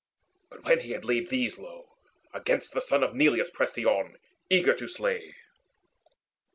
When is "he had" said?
0.79-1.05